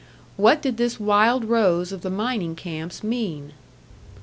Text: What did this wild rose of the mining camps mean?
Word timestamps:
What 0.35 0.63
did 0.63 0.77
this 0.77 0.99
wild 0.99 1.45
rose 1.45 1.91
of 1.91 2.01
the 2.01 2.09
mining 2.09 2.55
camps 2.55 3.03
mean? 3.03 3.53